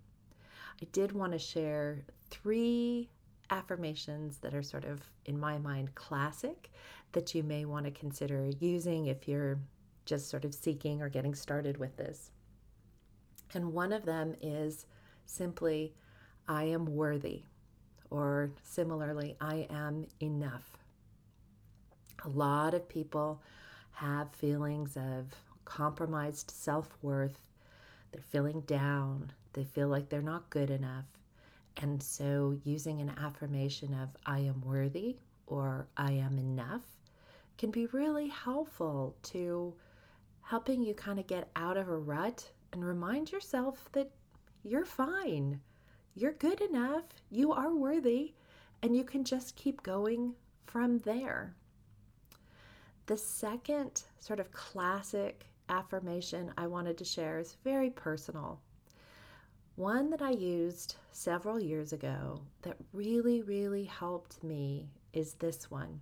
I 0.80 0.86
did 0.92 1.12
want 1.12 1.32
to 1.32 1.38
share 1.38 2.04
three 2.30 3.08
affirmations 3.50 4.38
that 4.38 4.54
are 4.54 4.62
sort 4.62 4.84
of, 4.84 5.00
in 5.24 5.38
my 5.38 5.58
mind, 5.58 5.94
classic 5.94 6.70
that 7.12 7.34
you 7.34 7.42
may 7.42 7.64
want 7.64 7.84
to 7.84 7.90
consider 7.90 8.50
using 8.60 9.06
if 9.06 9.28
you're 9.28 9.58
just 10.04 10.28
sort 10.28 10.44
of 10.44 10.54
seeking 10.54 11.02
or 11.02 11.08
getting 11.08 11.34
started 11.34 11.76
with 11.78 11.96
this. 11.96 12.30
And 13.54 13.72
one 13.72 13.92
of 13.92 14.04
them 14.04 14.34
is 14.40 14.86
simply, 15.24 15.94
I 16.48 16.64
am 16.64 16.86
worthy, 16.86 17.42
or 18.10 18.50
similarly, 18.62 19.36
I 19.40 19.66
am 19.70 20.06
enough. 20.20 20.78
A 22.24 22.28
lot 22.28 22.74
of 22.74 22.88
people 22.88 23.42
have 23.92 24.32
feelings 24.34 24.96
of 24.96 25.34
compromised 25.64 26.50
self 26.50 26.96
worth. 27.02 27.40
They're 28.12 28.22
feeling 28.22 28.60
down. 28.62 29.32
They 29.52 29.64
feel 29.64 29.88
like 29.88 30.08
they're 30.08 30.22
not 30.22 30.50
good 30.50 30.70
enough. 30.70 31.06
And 31.78 32.02
so, 32.02 32.58
using 32.64 33.00
an 33.00 33.12
affirmation 33.18 33.94
of 33.94 34.08
I 34.24 34.40
am 34.40 34.62
worthy 34.62 35.16
or 35.46 35.88
I 35.96 36.12
am 36.12 36.38
enough 36.38 36.82
can 37.58 37.70
be 37.70 37.86
really 37.86 38.28
helpful 38.28 39.16
to 39.22 39.74
helping 40.42 40.82
you 40.82 40.94
kind 40.94 41.18
of 41.18 41.26
get 41.26 41.50
out 41.56 41.76
of 41.76 41.88
a 41.88 41.96
rut 41.96 42.50
and 42.72 42.84
remind 42.84 43.32
yourself 43.32 43.88
that 43.92 44.10
you're 44.62 44.84
fine. 44.84 45.60
You're 46.14 46.32
good 46.32 46.60
enough. 46.60 47.04
You 47.30 47.52
are 47.52 47.74
worthy. 47.74 48.34
And 48.82 48.96
you 48.96 49.04
can 49.04 49.24
just 49.24 49.56
keep 49.56 49.82
going 49.82 50.34
from 50.66 50.98
there. 51.00 51.54
The 53.06 53.16
second 53.16 54.02
sort 54.18 54.40
of 54.40 54.52
classic 54.52 55.46
affirmation 55.68 56.52
I 56.58 56.66
wanted 56.66 56.98
to 56.98 57.04
share 57.04 57.38
is 57.38 57.56
very 57.64 57.90
personal. 57.90 58.60
One 59.76 60.08
that 60.08 60.22
I 60.22 60.30
used 60.30 60.96
several 61.12 61.60
years 61.60 61.92
ago 61.92 62.40
that 62.62 62.78
really, 62.94 63.42
really 63.42 63.84
helped 63.84 64.42
me 64.42 64.88
is 65.12 65.34
this 65.34 65.70
one 65.70 66.00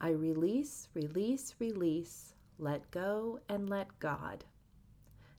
I 0.00 0.10
release, 0.10 0.88
release, 0.92 1.54
release, 1.60 2.34
let 2.58 2.90
go, 2.90 3.38
and 3.48 3.70
let 3.70 3.96
God. 4.00 4.44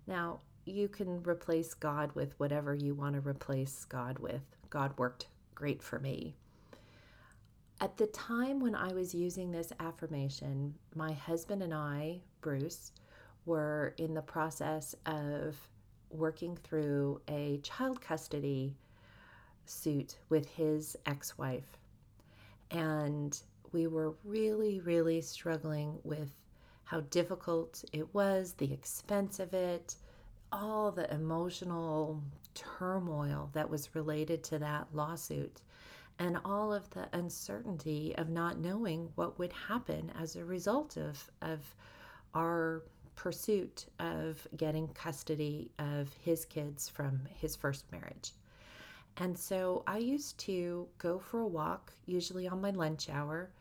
Now, 0.07 0.39
you 0.63 0.87
can 0.87 1.21
replace 1.23 1.73
God 1.73 2.15
with 2.15 2.33
whatever 2.39 2.73
you 2.73 2.95
want 2.95 3.15
to 3.15 3.29
replace 3.29 3.83
God 3.83 4.19
with. 4.19 4.43
God 4.69 4.97
worked 4.97 5.27
great 5.53 5.83
for 5.83 5.99
me. 5.99 6.37
At 7.81 7.97
the 7.97 8.07
time 8.07 8.61
when 8.61 8.73
I 8.73 8.93
was 8.93 9.13
using 9.13 9.51
this 9.51 9.73
affirmation, 9.81 10.75
my 10.95 11.11
husband 11.11 11.61
and 11.61 11.73
I, 11.73 12.21
Bruce, 12.39 12.93
were 13.45 13.93
in 13.97 14.13
the 14.13 14.21
process 14.21 14.95
of 15.05 15.57
working 16.13 16.57
through 16.63 17.21
a 17.27 17.59
child 17.63 18.01
custody 18.01 18.75
suit 19.65 20.17
with 20.29 20.47
his 20.49 20.95
ex 21.05 21.37
wife. 21.37 21.77
And 22.71 23.37
we 23.71 23.87
were 23.87 24.13
really, 24.23 24.79
really 24.79 25.21
struggling 25.21 25.99
with 26.03 26.31
how 26.85 27.01
difficult 27.01 27.83
it 27.91 28.13
was, 28.13 28.53
the 28.53 28.71
expense 28.71 29.39
of 29.39 29.53
it, 29.53 29.95
all 30.51 30.91
the 30.91 31.11
emotional 31.11 32.21
turmoil 32.53 33.49
that 33.53 33.69
was 33.69 33.95
related 33.95 34.43
to 34.43 34.59
that 34.59 34.87
lawsuit, 34.93 35.61
and 36.19 36.37
all 36.45 36.71
of 36.71 36.89
the 36.91 37.07
uncertainty 37.13 38.13
of 38.17 38.29
not 38.29 38.59
knowing 38.59 39.09
what 39.15 39.39
would 39.39 39.53
happen 39.53 40.11
as 40.19 40.35
a 40.35 40.45
result 40.45 40.97
of, 40.97 41.31
of 41.41 41.75
our 42.35 42.83
pursuit 43.15 43.85
of 43.99 44.47
getting 44.57 44.87
custody 44.89 45.71
of 45.79 46.13
his 46.21 46.45
kids 46.45 46.89
from 46.89 47.21
his 47.39 47.55
first 47.55 47.91
marriage. 47.91 48.31
And 49.17 49.37
so 49.37 49.83
I 49.85 49.99
used 49.99 50.37
to 50.39 50.87
go 50.97 51.19
for 51.19 51.41
a 51.41 51.47
walk, 51.47 51.93
usually 52.05 52.47
on 52.47 52.61
my 52.61 52.71
lunch 52.71 53.09
hour, 53.09 53.51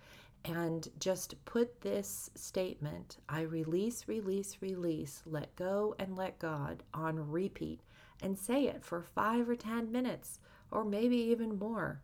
and 0.44 0.88
just 0.99 1.42
put 1.44 1.80
this 1.80 2.30
statement 2.35 3.18
I 3.28 3.42
release, 3.42 4.09
release, 4.09 4.56
release, 4.61 5.23
let 5.26 5.54
go, 5.56 5.94
and 5.99 6.16
let 6.16 6.38
God 6.38 6.82
on 6.94 7.30
repeat 7.30 7.80
and 8.23 8.38
say 8.38 8.64
it 8.64 8.85
for 8.85 9.02
five 9.02 9.49
or 9.49 9.56
10 9.56 9.92
minutes, 9.92 10.40
or 10.71 10.85
maybe 10.85 11.16
even 11.16 11.59
more. 11.59 12.00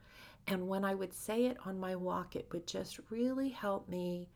And 0.47 0.69
when 0.69 0.85
I 0.85 0.95
would 0.95 1.13
say 1.13 1.47
it 1.47 1.57
on 1.65 1.81
my 1.81 1.97
walk, 1.97 2.37
it 2.37 2.49
would 2.53 2.67
just 2.67 2.99
really 3.11 3.51
help 3.51 3.89
me 3.89 4.29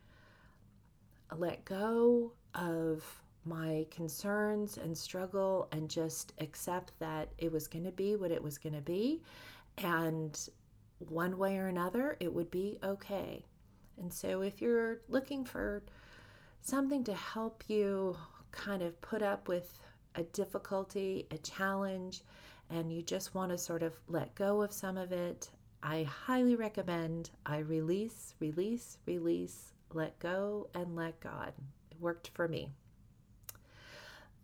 let 1.35 1.65
go 1.65 2.33
of 2.55 3.03
my 3.45 3.85
concerns 3.91 4.77
and 4.77 4.97
struggle 4.97 5.67
and 5.71 5.89
just 5.89 6.33
accept 6.39 6.97
that 6.99 7.29
it 7.37 7.51
was 7.51 7.67
going 7.67 7.83
to 7.83 7.91
be 7.91 8.15
what 8.15 8.31
it 8.31 8.41
was 8.41 8.57
going 8.57 8.75
to 8.75 8.81
be. 8.81 9.21
And 9.77 10.39
one 10.99 11.37
way 11.37 11.57
or 11.57 11.67
another, 11.67 12.15
it 12.19 12.33
would 12.33 12.49
be 12.51 12.79
okay. 12.83 13.43
And 13.99 14.11
so 14.11 14.41
if 14.41 14.61
you're 14.61 15.01
looking 15.09 15.43
for 15.43 15.83
something 16.61 17.03
to 17.03 17.13
help 17.13 17.63
you 17.67 18.15
kind 18.51 18.81
of 18.81 18.99
put 19.01 19.21
up 19.21 19.47
with 19.47 19.77
a 20.15 20.23
difficulty, 20.23 21.27
a 21.31 21.37
challenge, 21.39 22.21
and 22.69 22.91
you 22.91 23.01
just 23.01 23.35
want 23.35 23.51
to 23.51 23.57
sort 23.57 23.83
of 23.83 23.93
let 24.07 24.33
go 24.35 24.61
of 24.61 24.71
some 24.71 24.97
of 24.97 25.11
it, 25.11 25.49
I 25.81 26.03
highly 26.03 26.55
recommend 26.55 27.29
I 27.45 27.57
release, 27.57 28.35
release, 28.39 28.97
release, 29.05 29.73
let 29.91 30.17
go, 30.19 30.69
and 30.73 30.95
let 30.95 31.19
God. 31.19 31.53
Worked 32.03 32.31
for 32.33 32.49
me. 32.49 32.67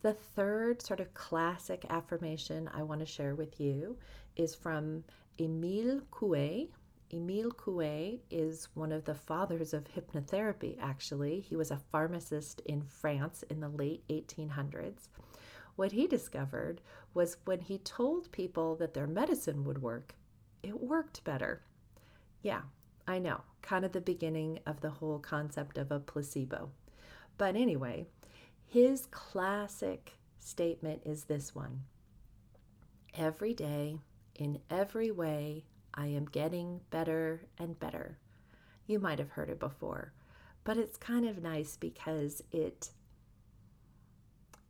The 0.01 0.13
third 0.13 0.81
sort 0.81 1.01
of 1.01 1.13
classic 1.13 1.85
affirmation 1.89 2.69
I 2.73 2.83
want 2.83 3.01
to 3.01 3.05
share 3.05 3.35
with 3.35 3.59
you 3.59 3.97
is 4.37 4.55
from 4.55 5.03
Emile 5.41 5.99
Coué. 6.09 6.69
Emile 7.13 7.51
Coué 7.51 8.21
is 8.31 8.69
one 8.75 8.93
of 8.93 9.03
the 9.03 9.13
fathers 9.13 9.73
of 9.73 9.83
hypnotherapy, 9.83 10.77
actually. 10.79 11.41
He 11.41 11.57
was 11.57 11.69
a 11.69 11.81
pharmacist 11.91 12.61
in 12.61 12.81
France 12.81 13.43
in 13.49 13.59
the 13.59 13.67
late 13.67 14.07
1800s. 14.07 15.09
What 15.75 15.91
he 15.91 16.07
discovered 16.07 16.79
was 17.13 17.35
when 17.43 17.59
he 17.59 17.79
told 17.79 18.31
people 18.31 18.77
that 18.77 18.93
their 18.93 19.05
medicine 19.05 19.65
would 19.65 19.81
work, 19.81 20.15
it 20.63 20.79
worked 20.81 21.25
better. 21.25 21.61
Yeah, 22.41 22.61
I 23.05 23.19
know, 23.19 23.41
kind 23.61 23.83
of 23.83 23.91
the 23.91 23.99
beginning 23.99 24.59
of 24.65 24.79
the 24.79 24.91
whole 24.91 25.19
concept 25.19 25.77
of 25.77 25.91
a 25.91 25.99
placebo. 25.99 26.71
But 27.39 27.55
anyway, 27.55 28.05
his 28.67 29.05
classic 29.07 30.11
statement 30.39 31.01
is 31.05 31.23
this 31.23 31.55
one 31.55 31.85
Every 33.17 33.53
day, 33.53 34.01
in 34.35 34.59
every 34.69 35.09
way, 35.09 35.63
I 35.93 36.07
am 36.07 36.25
getting 36.25 36.81
better 36.91 37.47
and 37.57 37.79
better. 37.79 38.19
You 38.87 38.99
might 38.99 39.19
have 39.19 39.31
heard 39.31 39.49
it 39.49 39.59
before, 39.59 40.11
but 40.65 40.77
it's 40.77 40.97
kind 40.97 41.25
of 41.25 41.41
nice 41.41 41.77
because 41.77 42.43
it 42.51 42.91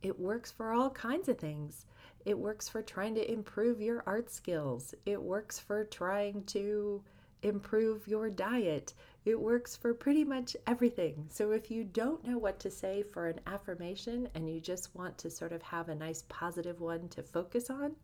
it 0.00 0.20
works 0.20 0.52
for 0.52 0.72
all 0.72 0.90
kinds 0.90 1.28
of 1.28 1.38
things. 1.38 1.86
It 2.24 2.38
works 2.38 2.68
for 2.68 2.82
trying 2.82 3.16
to 3.16 3.32
improve 3.32 3.82
your 3.82 4.04
art 4.06 4.30
skills. 4.30 4.94
It 5.04 5.20
works 5.20 5.58
for 5.58 5.84
trying 5.84 6.44
to 6.44 7.02
improve 7.42 8.06
your 8.06 8.30
diet. 8.30 8.94
It 9.24 9.38
works 9.38 9.76
for 9.76 9.92
pretty 9.92 10.24
much 10.24 10.56
everything. 10.66 11.26
So 11.30 11.50
if 11.52 11.70
you 11.70 11.84
don't 11.84 12.26
know 12.26 12.38
what 12.38 12.58
to 12.60 12.70
say 12.70 13.02
for 13.02 13.28
an 13.28 13.40
affirmation 13.46 14.28
and 14.34 14.48
you 14.48 14.60
just 14.60 14.94
want 14.94 15.18
to 15.18 15.30
sort 15.30 15.52
of 15.52 15.62
have 15.62 15.88
a 15.88 15.94
nice 15.94 16.24
positive 16.28 16.80
one 16.80 17.08
to 17.10 17.22
focus 17.22 17.68
on, 17.68 17.96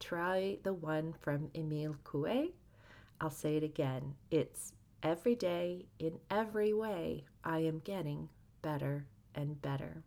try 0.00 0.58
the 0.62 0.74
one 0.74 1.14
from 1.20 1.50
Emile 1.56 1.96
Coué. 2.04 2.52
I'll 3.20 3.30
say 3.30 3.56
it 3.56 3.62
again. 3.62 4.14
It's 4.30 4.72
every 5.02 5.34
day, 5.34 5.86
in 5.98 6.18
every 6.30 6.74
way, 6.74 7.24
I 7.44 7.60
am 7.60 7.80
getting 7.80 8.28
better 8.60 9.06
and 9.34 9.60
better. 9.62 10.02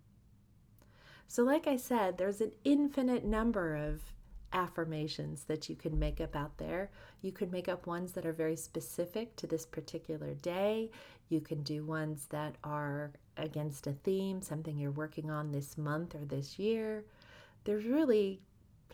So, 1.28 1.44
like 1.44 1.66
I 1.66 1.78
said, 1.78 2.18
there's 2.18 2.42
an 2.42 2.52
infinite 2.64 3.26
number 3.26 3.76
of 3.76 4.14
affirmations 4.54 5.44
that 5.46 5.68
you 5.68 5.76
can 5.76 5.98
make 5.98 6.22
up 6.22 6.36
out 6.36 6.58
there. 6.58 6.92
You 7.22 7.32
can 7.32 7.52
make 7.52 7.68
up 7.68 7.88
ones 7.88 8.14
that 8.14 8.26
are 8.26 8.34
very 8.34 8.56
specific 8.56 9.36
to 9.38 9.48
this 9.48 9.66
particular 9.66 10.34
day. 10.36 10.92
You 11.30 11.42
can 11.42 11.64
do 11.64 11.86
ones 11.86 12.28
that 12.30 12.56
are 12.64 13.12
against 13.38 13.88
a 13.88 13.94
theme, 13.94 14.42
something 14.42 14.78
you're 14.78 14.92
working 14.92 15.32
on 15.32 15.52
this 15.52 15.78
month 15.78 16.16
or 16.16 16.26
this 16.26 16.60
year. 16.60 17.04
There's 17.64 17.86
really 17.86 18.42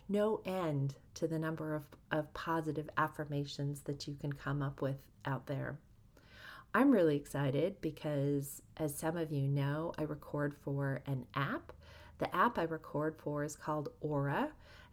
no 0.08 0.40
end 0.44 0.94
to 1.14 1.28
the 1.28 1.38
number 1.38 1.74
of, 1.74 1.84
of 2.10 2.32
positive 2.34 2.88
affirmations 2.96 3.82
that 3.82 4.08
you 4.08 4.16
can 4.20 4.32
come 4.32 4.62
up 4.62 4.80
with 4.80 4.96
out 5.24 5.46
there. 5.46 5.78
I'm 6.72 6.90
really 6.92 7.16
excited 7.16 7.80
because, 7.80 8.62
as 8.76 8.94
some 8.96 9.16
of 9.16 9.32
you 9.32 9.48
know, 9.48 9.92
I 9.98 10.02
record 10.02 10.54
for 10.54 11.02
an 11.06 11.26
app. 11.34 11.72
The 12.18 12.34
app 12.34 12.58
I 12.58 12.62
record 12.62 13.16
for 13.16 13.42
is 13.42 13.56
called 13.56 13.88
Aura, 14.00 14.50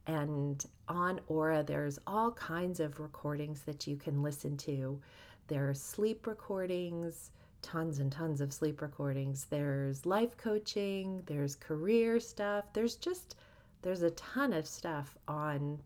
and 0.08 0.66
on 0.88 1.20
Aura, 1.28 1.64
there's 1.64 2.00
all 2.08 2.32
kinds 2.32 2.80
of 2.80 3.00
recordings 3.00 3.62
that 3.64 3.86
you 3.88 3.98
can 3.98 4.24
listen 4.24 4.56
to. 4.58 5.00
There 5.48 5.70
are 5.70 5.74
sleep 5.74 6.26
recordings, 6.26 7.32
tons 7.62 8.00
and 8.00 8.12
tons 8.12 8.40
of 8.40 8.54
sleep 8.54 8.82
recordings. 8.82 9.46
There's 9.50 10.06
life 10.06 10.38
coaching, 10.38 11.22
there's 11.26 11.56
career 11.56 12.20
stuff. 12.22 12.66
There's 12.74 12.96
just 12.96 13.36
there's 13.82 14.02
a 14.02 14.12
ton 14.12 14.54
of 14.54 14.66
stuff 14.66 15.18
on 15.28 15.80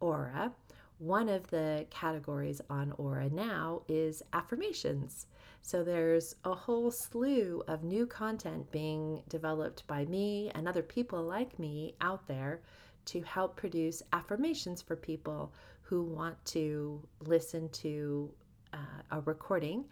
Aura. 0.00 0.52
One 0.98 1.28
of 1.28 1.48
the 1.48 1.86
categories 1.90 2.60
on 2.68 2.92
Aura 2.92 3.30
now 3.30 3.82
is 3.88 4.22
affirmations. 4.32 5.26
So 5.62 5.84
there's 5.84 6.34
a 6.44 6.54
whole 6.54 6.90
slew 6.90 7.62
of 7.68 7.84
new 7.84 8.06
content 8.06 8.70
being 8.72 9.22
developed 9.28 9.86
by 9.86 10.04
me 10.04 10.50
and 10.54 10.66
other 10.66 10.82
people 10.82 11.22
like 11.22 11.58
me 11.58 11.94
out 12.00 12.26
there 12.26 12.60
to 13.06 13.22
help 13.22 13.56
produce 13.56 14.02
affirmations 14.12 14.82
for 14.82 14.96
people 14.96 15.52
who 15.82 16.02
want 16.02 16.42
to 16.46 17.06
listen 17.20 17.68
to 17.70 18.30
uh, 18.72 18.76
a 19.10 19.20
recording 19.20 19.84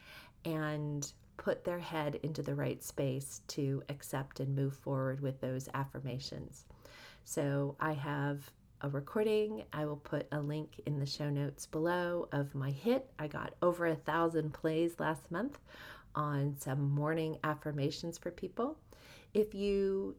and 0.44 1.12
put 1.36 1.64
their 1.64 1.78
head 1.78 2.18
into 2.22 2.42
the 2.42 2.54
right 2.54 2.82
space 2.82 3.40
to 3.48 3.82
accept 3.88 4.40
and 4.40 4.54
move 4.54 4.74
forward 4.74 5.20
with 5.20 5.40
those 5.40 5.68
affirmations. 5.74 6.64
So 7.24 7.76
I 7.80 7.92
have 7.92 8.50
a 8.82 8.88
recording. 8.88 9.64
I 9.72 9.84
will 9.84 9.96
put 9.96 10.26
a 10.32 10.40
link 10.40 10.80
in 10.86 10.98
the 10.98 11.06
show 11.06 11.28
notes 11.30 11.66
below 11.66 12.28
of 12.32 12.54
my 12.54 12.70
hit. 12.70 13.10
I 13.18 13.26
got 13.26 13.54
over 13.62 13.86
a 13.86 13.94
thousand 13.94 14.52
plays 14.52 14.98
last 14.98 15.30
month 15.30 15.58
on 16.14 16.56
some 16.58 16.90
morning 16.90 17.38
affirmations 17.44 18.18
for 18.18 18.30
people. 18.30 18.78
If 19.32 19.54
you 19.54 20.16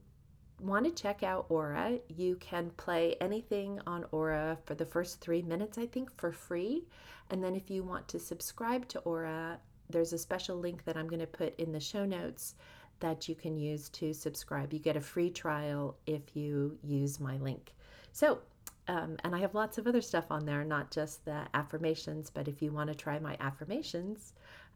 want 0.62 0.86
to 0.86 0.92
check 0.92 1.24
out 1.24 1.46
Aura, 1.50 2.00
you 2.08 2.36
can 2.36 2.72
play 2.78 3.16
anything 3.20 3.80
on 3.88 4.06
Aura 4.12 4.58
for 4.66 4.76
the 4.76 4.86
first 4.86 5.20
three 5.20 5.42
minutes, 5.42 5.78
I 5.78 5.86
think, 5.86 6.16
for 6.18 6.32
free. 6.32 6.86
And 7.30 7.44
then 7.44 7.56
if 7.56 7.70
you 7.70 7.84
want 7.84 8.08
to 8.10 8.20
subscribe 8.20 8.88
to 8.90 9.00
Aura, 9.00 9.60
there's 9.90 10.14
a 10.14 10.18
special 10.18 10.58
link 10.58 10.84
that 10.86 10.98
I'm 10.98 11.08
going 11.08 11.20
to 11.20 11.28
put 11.28 11.58
in 11.60 11.72
the 11.72 11.80
show 11.80 12.06
notes 12.06 12.56
that 13.00 13.28
you 13.28 13.36
can 13.36 13.58
use 13.58 13.90
to 13.90 14.14
subscribe. 14.14 14.72
You 14.72 14.80
get 14.80 14.96
a 14.96 15.02
free 15.02 15.30
trial 15.30 15.98
if 16.06 16.36
you 16.36 16.78
use 16.84 17.20
my 17.20 17.38
link. 17.38 17.74
So, 18.14 18.40
um, 18.88 19.18
and 19.24 19.36
I 19.36 19.40
have 19.40 19.56
lots 19.56 19.78
of 19.78 19.88
other 19.88 20.02
stuff 20.02 20.26
on 20.30 20.46
there, 20.46 20.64
not 20.64 20.92
just 20.92 21.26
the 21.26 21.44
affirmations, 21.54 22.30
but 22.30 22.48
if 22.48 22.62
you 22.62 22.72
want 22.72 22.90
to 22.90 22.96
try 22.96 23.20
my 23.20 23.38
affirmations, 23.40 24.34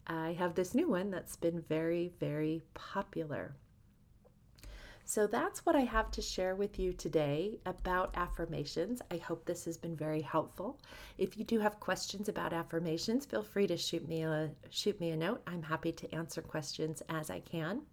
I 0.08 0.34
have 0.34 0.56
this 0.56 0.76
new 0.76 0.90
one 0.90 1.12
that's 1.12 1.36
been 1.36 1.62
very, 1.62 2.12
very 2.20 2.64
popular. 2.74 3.56
So 5.08 5.28
that's 5.28 5.68
what 5.68 5.76
I 5.76 5.82
have 5.82 6.10
to 6.12 6.22
share 6.22 6.56
with 6.56 6.80
you 6.80 6.92
today 6.92 7.60
about 7.68 8.18
affirmations. 8.18 9.04
I 9.12 9.18
hope 9.18 9.46
this 9.46 9.66
has 9.66 9.78
been 9.78 9.96
very 9.96 10.22
helpful. 10.22 10.80
If 11.20 11.38
you 11.38 11.44
do 11.44 11.60
have 11.60 11.80
questions 11.80 12.28
about 12.28 12.54
affirmations, 12.54 13.24
feel 13.24 13.44
free 13.44 13.68
to 13.68 13.78
shoot 13.78 14.08
me 14.08 14.24
a 14.24 14.50
shoot 14.72 15.00
me 15.00 15.12
a 15.12 15.16
note. 15.16 15.44
I'm 15.46 15.62
happy 15.62 15.92
to 15.92 16.16
answer 16.16 16.42
questions 16.42 17.04
as 17.08 17.30
I 17.30 17.40
can. 17.42 17.84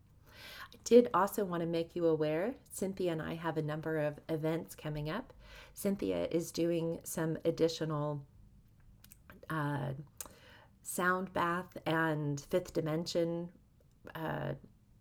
I 0.74 0.78
did 0.84 1.10
also 1.12 1.44
want 1.44 1.60
to 1.60 1.66
make 1.66 1.94
you 1.94 2.06
aware 2.06 2.54
Cinthia 2.74 3.12
and 3.12 3.20
I 3.20 3.34
have 3.34 3.58
a 3.58 3.62
number 3.62 3.98
of 3.98 4.18
events 4.30 4.74
coming 4.74 5.10
up. 5.10 5.34
Cinthia 5.76 6.30
is 6.30 6.50
doing 6.50 6.98
some 7.04 7.36
additional 7.44 8.22
uh, 9.50 9.92
sound 10.82 11.30
bath 11.34 11.76
and 11.84 12.40
fifth 12.40 12.72
dimension 12.72 13.50
uh, 14.14 14.54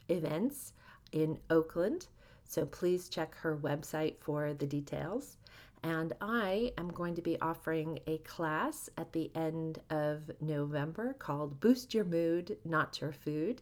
events 0.10 0.74
in 1.12 1.38
Oakland. 1.50 2.08
So 2.44 2.66
please 2.66 3.10
check 3.10 3.36
her 3.36 3.58
website 3.58 4.16
for 4.20 4.54
the 4.54 4.66
details. 4.66 5.38
And 5.84 6.14
I 6.22 6.74
am 6.78 6.90
going 6.90 7.16
to 7.16 7.22
be 7.22 7.40
offering 7.42 8.00
a 8.06 8.20
class 8.20 8.90
at 8.98 9.14
the 9.14 9.32
end 9.36 9.80
of 9.90 10.30
November 10.40 11.14
called 11.14 11.60
Boost 11.60 11.94
Your 11.94 12.04
Mood, 12.04 12.58
Not 12.64 13.02
Your 13.02 13.12
Food. 13.12 13.62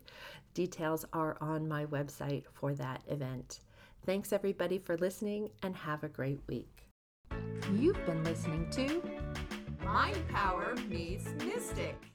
Details 0.53 1.05
are 1.13 1.38
on 1.39 1.67
my 1.67 1.85
website 1.85 2.43
for 2.51 2.73
that 2.73 3.03
event. 3.07 3.62
Thanks 4.05 4.33
everybody 4.33 4.79
for 4.79 4.97
listening 4.97 5.49
and 5.63 5.75
have 5.75 6.03
a 6.03 6.09
great 6.09 6.41
week. 6.47 6.88
You've 7.73 8.05
been 8.05 8.23
listening 8.23 8.69
to 8.71 9.01
Mind 9.85 10.27
Power 10.27 10.75
Meets 10.89 11.29
Mystic. 11.45 12.08